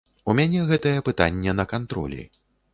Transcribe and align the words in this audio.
У 0.31 0.35
мяне 0.39 0.63
гэтае 0.71 0.95
пытанне 1.11 1.55
на 1.61 1.69
кантролі. 1.77 2.29